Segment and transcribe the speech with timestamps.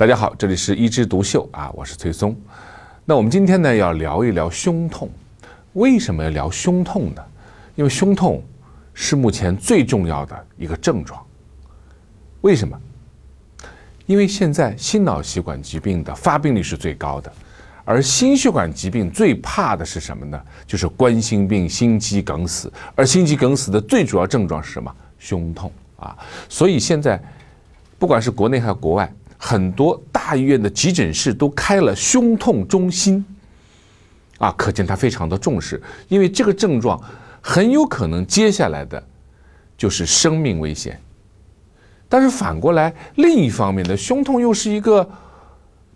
[0.00, 2.34] 大家好，这里是一枝独秀啊，我是崔松。
[3.04, 5.10] 那我们今天呢要聊一聊胸痛。
[5.74, 7.22] 为什么要聊胸痛呢？
[7.74, 8.42] 因为胸痛
[8.94, 11.22] 是目前最重要的一个症状。
[12.40, 12.80] 为什么？
[14.06, 17.30] 因为现在心脑血管疾病的发病率是最高的，
[17.84, 20.42] 而心血管疾病最怕的是什么呢？
[20.66, 22.72] 就是冠心病、心肌梗死。
[22.94, 24.90] 而心肌梗死的最主要症状是什么？
[25.18, 26.16] 胸痛啊！
[26.48, 27.22] 所以现在
[27.98, 29.12] 不管是国内还是国外。
[29.42, 33.24] 很多大医院的急诊室都开了胸痛中心，
[34.36, 37.02] 啊，可见他非常的重视，因为这个症状
[37.40, 39.02] 很有可能接下来的
[39.78, 41.00] 就是生命危险。
[42.06, 45.08] 但是反过来，另一方面呢，胸痛又是一个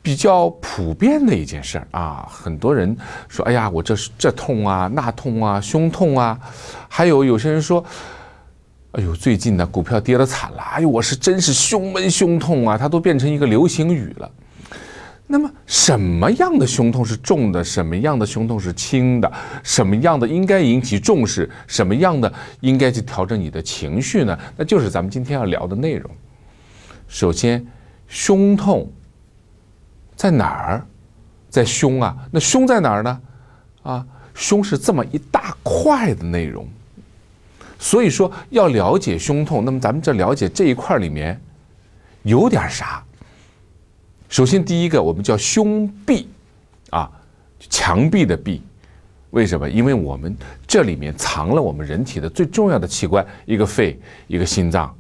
[0.00, 2.96] 比较普遍的一件事儿啊，很多人
[3.28, 6.40] 说，哎呀，我这这痛啊，那痛啊，胸痛啊，
[6.88, 7.84] 还有有些人说。
[8.94, 10.62] 哎呦，最近呢，股票跌得惨了。
[10.62, 14.30] 哎呦，我是真是胸闷胸痛啊，它都变成一个流行语了。
[15.26, 17.64] 那么，什么样的胸痛是重的？
[17.64, 19.32] 什么样的胸痛是轻的？
[19.64, 21.50] 什么样的应该引起重视？
[21.66, 24.38] 什么样的应该去调整你的情绪呢？
[24.56, 26.08] 那就是咱们今天要聊的内容。
[27.08, 27.66] 首先，
[28.06, 28.88] 胸痛
[30.14, 30.86] 在哪儿？
[31.50, 32.16] 在胸啊？
[32.30, 33.20] 那胸在哪儿呢？
[33.82, 36.68] 啊，胸是这么一大块的内容。
[37.84, 41.38] 所以说要了解胸痛，那么咱们这了解这一块里面
[42.22, 43.04] 有点啥？
[44.30, 46.26] 首先第一个，我们叫胸壁，
[46.88, 47.10] 啊，
[47.68, 48.62] 墙壁的壁。
[49.32, 49.68] 为什么？
[49.68, 50.34] 因为我们
[50.66, 54.96] 这里面藏了我们人体的最重要的器官，一个肺，一个心脏，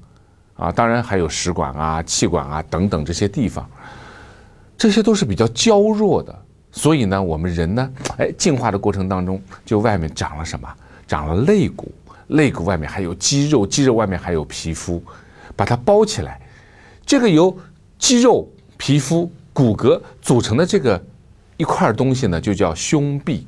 [0.54, 3.66] 啊，当然还有食管啊、气管啊等等这些地方，
[4.76, 6.38] 这些都是比较娇弱的。
[6.70, 10.68] 所以呢，我们人呢，哎，进化的过程当中，就外面长了什么？
[11.06, 11.90] 长了肋骨。
[12.28, 15.02] 肋骨外面还有肌肉，肌肉外面还有皮肤，
[15.54, 16.40] 把它包起来。
[17.04, 17.56] 这个由
[17.98, 21.02] 肌肉、皮肤、骨骼组成的这个
[21.56, 23.46] 一块东西呢，就叫胸壁。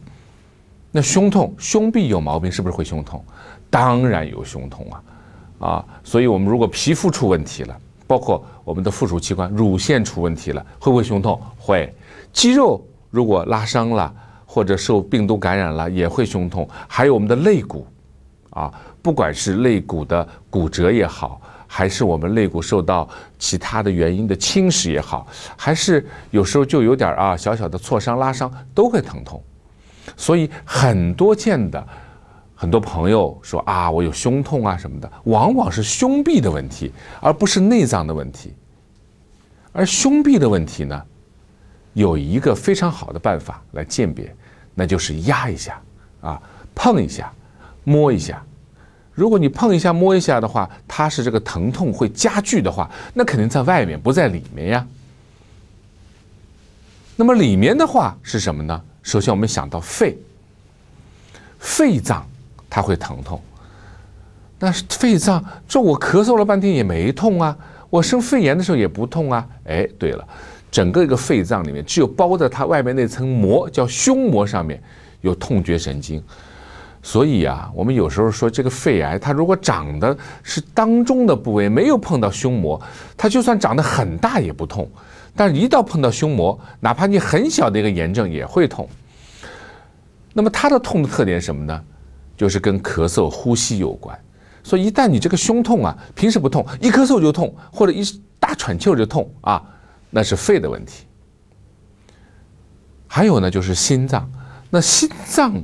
[0.92, 3.23] 那胸痛，胸壁有毛病，是不是会胸痛？
[3.68, 5.02] 当然有胸痛啊！
[5.58, 11.40] 啊，所以我们如果皮肤出问题了，包括我们的附属器官乳腺出问题了，会不会胸痛？
[11.58, 11.92] 会。
[12.33, 14.14] 肌肉如果拉伤了，
[14.46, 16.68] 或者受病毒感染了，也会胸痛。
[16.86, 17.86] 还有我们的肋骨。
[18.56, 18.72] 啊，
[19.02, 23.06] 不管是肋骨的骨折也好，还是我们肋骨受到
[23.39, 25.27] 其他的原因的侵蚀也好，
[25.58, 29.42] 还是有时候就有点啊小小的挫伤拉伤都会疼痛，
[30.16, 31.86] 所以很多见的
[32.55, 36.90] 很多朋友说啊我有胸痛啊什么的，往往是胸壁的问题，
[37.20, 38.55] 而不是内脏的问题。
[39.70, 41.02] 而胸壁的问题呢，
[41.92, 44.34] 有一个非常好的办法来鉴别，
[44.74, 45.78] 那就是压一下
[46.22, 46.40] 啊，
[46.74, 47.30] 碰一下。
[47.89, 48.45] 摸一下，
[49.14, 54.85] 如果你碰一下、摸一下的话，它是这个疼痛会加剧的话，那肯定在外面，不在里面呀。
[57.14, 58.83] 那么里面的话是什么呢？
[59.05, 60.19] 首先我们想到肺，
[61.61, 62.27] 肺脏
[62.69, 63.41] 它会疼痛。
[64.58, 67.57] 那肺脏，这我咳嗽了半天也没痛啊，
[67.89, 69.46] 我生肺炎的时候也不痛啊。
[69.67, 70.27] 哎，对了，
[70.73, 74.83] 整个一个肺脏里面，只有包在它外面那层膜，叫胸膜上面
[75.20, 76.20] 有痛觉神经。
[77.06, 82.83] 所以啊，我们有时候说这个肺癌，它如果长的是当中的部位，没有碰到胸膜，
[83.17, 84.90] 它就算长得很大也不痛。
[85.33, 88.89] 但是，一到碰到胸膜，哪怕你很小的一个炎症也会痛。
[90.33, 91.80] 那么，它的痛的特点什么呢？
[92.36, 94.18] 就是跟咳嗽、呼吸有关。
[94.64, 98.02] 所以，一旦你这个胸痛啊，平时不痛，一咳嗽就痛，或者一
[98.40, 99.62] 大喘气就痛啊，
[100.11, 101.05] 那是肺的问题。
[103.06, 104.28] 还有呢，就是心脏，
[104.68, 105.62] 那心脏。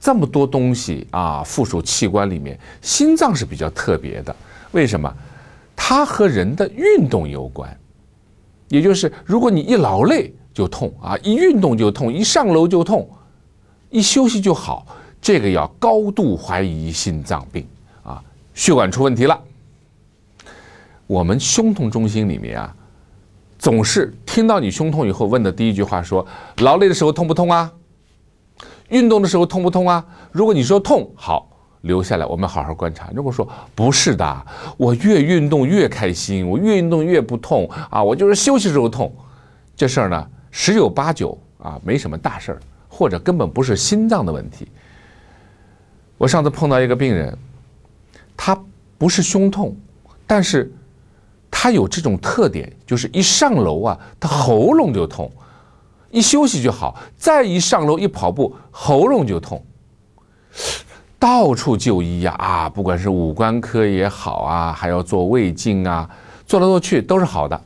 [0.00, 4.34] 这么多东西啊，附属器官里面，心脏是比较特别的。
[4.72, 5.14] 为什么？
[5.76, 7.76] 它和人的运动有关。
[8.68, 13.08] 也就是，如果你一劳累就痛啊，一运动就痛，一上楼就痛，
[13.90, 14.86] 一休息就好，
[15.20, 17.66] 这个要高度怀疑心脏病
[18.02, 18.22] 啊，
[18.54, 19.38] 血管出问题了。
[21.06, 22.74] 我们胸痛中心里面啊，
[23.58, 26.24] 总是听到你胸痛以后问的第一句话说：
[26.58, 27.70] 劳累的时候痛不痛啊？
[28.90, 30.04] 运动的时候痛不痛啊？
[30.30, 31.48] 如果你说痛，好，
[31.82, 33.10] 留下来，我们好好观察。
[33.14, 34.46] 如果说不是的，
[34.76, 39.12] 我越运动越开心，我越运动越不痛啊，我就是休息时候痛，
[39.74, 44.68] 这事儿呢十有八九啊没什么大事儿，或者根本不是心脏的问题。
[46.18, 47.36] 我上次碰到一个病人，
[48.36, 48.60] 他
[48.98, 49.74] 不是胸痛，
[50.26, 50.70] 但是
[51.50, 55.30] 他有这种特点，就是一上楼啊，他喉咙就痛。
[56.10, 59.64] 一休息就好，再一上楼一跑步，喉咙就痛，
[61.18, 62.68] 到处就医呀啊！
[62.68, 66.08] 不管是五官科也好啊，还要做胃镜啊，
[66.46, 67.60] 做来做去都是好的。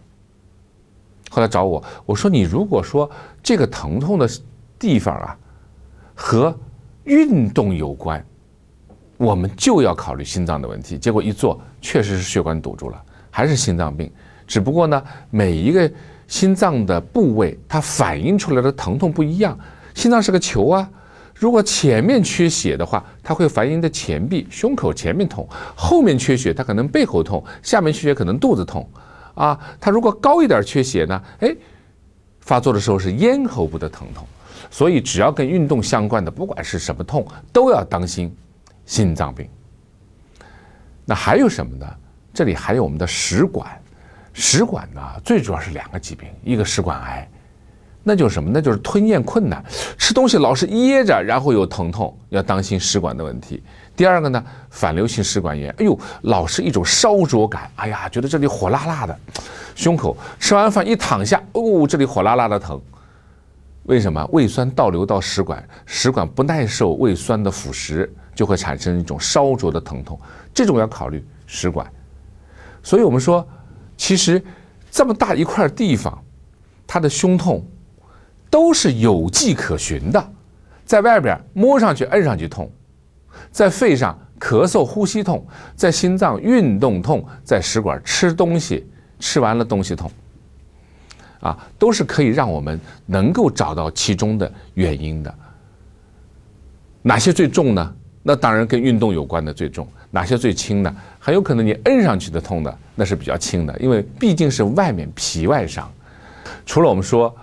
[1.31, 3.11] 后来找我，我说你如果说
[3.43, 4.29] 这个疼痛的
[4.79, 5.37] 地方啊
[6.15, 6.57] 和
[7.05, 8.25] 运动有关，
[9.17, 10.99] 我们就要考虑心脏的问题。
[10.99, 14.13] 结果一做，确实是血管堵住了，还是心脏病。
[14.47, 15.91] 只不过呢，每一个
[16.27, 19.59] 心脏的部位，它反映出来的疼痛不一样。
[19.95, 20.91] 心脏是个球啊，
[21.35, 28.89] 如果前面缺血的话，它会反映在前臂、胸口前面痛；后面缺血，它可能背后痛；下面缺血，可能肚子痛。
[29.35, 31.23] 啊，它如果高一点缺血呢？
[31.41, 31.55] 哎，
[32.41, 34.27] 发作的时候是咽喉部的疼痛。
[34.71, 38.35] 所以，只要跟运动相关的，不管是什么痛，都要当心
[38.87, 39.49] 心脏病。
[41.05, 41.87] 那还有什么呢？
[42.33, 43.71] 这里还有我们的食管。
[44.35, 47.27] 食管呢，最主要是两个疾病，一个食管癌，
[48.03, 48.51] 那就是什么？
[48.53, 49.65] 那就是吞咽困难，
[49.97, 53.63] 吃东西老是噎着，然后有疼痛，要当心食管的问题。
[53.95, 59.17] 第二个呢，反流性食管炎，哎呦，老是一种烧灼感，哎呀，觉得这里火辣辣的，
[59.77, 62.81] 胸口吃完饭一躺下，哦，这里火辣辣的疼，
[63.85, 64.29] 为什么？
[64.33, 70.19] 胃酸倒流到食管，食管不耐受胃酸的腐蚀，就会产生一种烧灼的疼痛，
[70.53, 71.89] 这种要考虑食管。
[72.83, 73.47] 所以我们说。
[73.97, 74.43] 其实，
[74.91, 76.23] 这么大一块地方，
[76.87, 77.65] 他的胸痛
[78.51, 80.33] 都是有迹可循的，
[80.85, 82.71] 在外边摸上去、摁上去痛，
[83.51, 88.87] 在肺上咳嗽、呼吸痛，在心脏运动痛，在食管吃东西
[89.19, 90.11] 吃完了东西痛，
[91.41, 95.35] 啊，都是可以让我们能够找到其中的原因的。
[97.03, 97.95] 哪些最重呢？
[98.23, 100.97] 那当然跟运动有关的最重，哪些最轻呢？
[101.19, 105.93] 很有可能你摁上去的痛的那是比较轻的，因为毕竟是外面皮外伤。
[106.65, 107.35] 除了我们说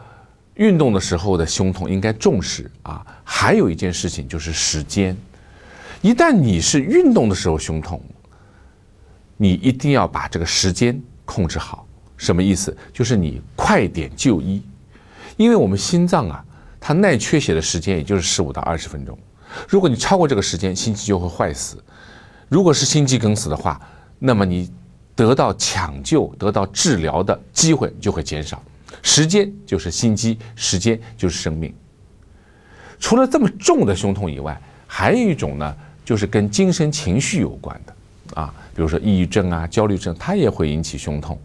[0.53, 5.15] 运动的时候的胸痛应该重视啊，还有一件事情就是时间。
[6.01, 8.01] 一旦你是运动的时候胸痛，
[9.35, 11.85] 你一定要把这个时间控制好。
[12.15, 12.75] 什么意思？
[12.93, 14.63] 就是你快点就医，
[15.35, 16.45] 因为我们心脏啊，
[16.79, 19.17] 它耐缺血的时间也就是十五到二十分钟。
[19.67, 21.83] 如果你超过这个时间，心肌就会坏死。
[22.51, 23.79] 如果是心肌梗死的话，
[24.19, 24.69] 那么你
[25.15, 28.61] 得到抢救、得到治疗的机会就会减少。
[29.01, 31.73] 时间就是心肌，时间就是生命。
[32.99, 41.39] 除了这么重的胸痛以外，还有一种呢，就是跟精神情绪有关的啊，比如说抑郁症啊、焦虑症，它也会引起胸痛。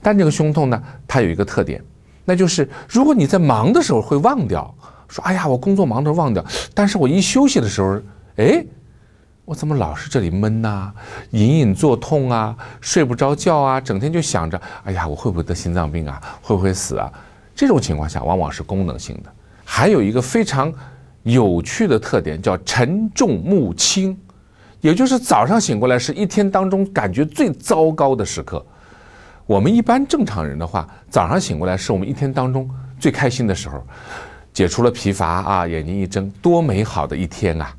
[0.00, 1.82] 但这个胸痛呢，它有一个特点，
[2.24, 4.72] 那就是如果你在忙的时候会忘掉。
[5.06, 8.00] 说：“哎呀，我工作忙着忘掉，但是我一休息的时候，
[8.36, 8.64] 哎，
[9.44, 10.90] 我怎么老是这里闷呐，
[11.32, 16.18] 隐隐作痛啊，睡不着觉啊，整天就想着，哎呀，我会不会得心脏病啊？
[16.40, 17.12] 会不会死啊？
[17.54, 19.30] 这种情况下，往往是功能性的。
[19.62, 20.72] 还有一个非常
[21.24, 24.16] 有趣的特点，叫沉重目轻，
[24.80, 28.64] 也就是早上醒过来是一天当中感觉最糟糕的时刻。
[29.44, 32.66] 我们一般正常人的话，早上醒过来是我们一天当中
[32.98, 33.84] 最开心的时候。”
[34.54, 37.74] 解除了疲乏啊，眼睛一睁，多美好的一天啊！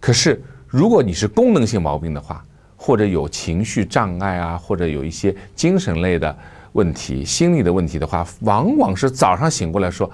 [0.00, 2.44] 可是，如果你是功能性毛病的话，
[2.76, 6.36] 或者有情绪障碍啊，或者有一些精神类的
[6.72, 10.10] 问题、心理的问题的话，往往是早上醒过来说：“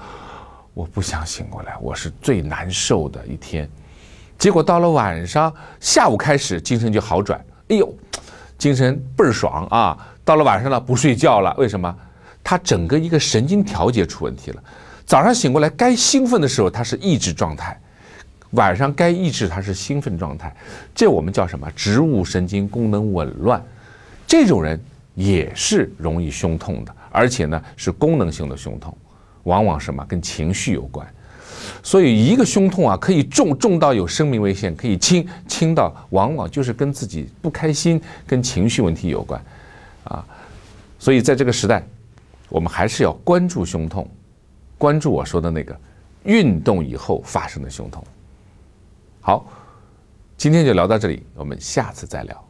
[0.73, 3.69] 我不想醒过来，我是最难受的一天。”
[4.39, 7.93] 结果到了晚上，下午开始精神就好转，哎呦，
[8.57, 9.99] 精神倍儿爽啊！
[10.25, 11.95] 到了晚上了，不睡觉了，为什么？
[12.45, 14.63] 他整个一个神经调节出问题了。
[15.05, 17.79] 早上醒过来，该兴奋的时候他是抑制状态，
[18.55, 20.55] 晚上该抑制它是兴奋状态，
[20.95, 21.71] 这我们叫什么？
[21.77, 23.63] 植物神经功能紊乱。
[24.27, 24.81] 这种人
[25.15, 28.97] 也是容易胸痛的，而且呢是功能性的胸痛，
[29.45, 31.07] 往往什么跟情绪有关。
[31.83, 39.43] 所以一个胸痛啊，可以重重到有生命危险，可以轻轻到往往就是跟自己不开心、跟情绪问题有关
[40.05, 40.25] 啊。
[40.99, 41.83] 所以在这个时代，
[42.49, 44.09] 我们还是要关注胸痛。
[44.77, 45.79] 关注我说的那个
[46.25, 48.05] 运动以后发生的胸痛。
[49.27, 49.47] 好，
[50.37, 52.49] 今天就聊到这里，我们下次再聊。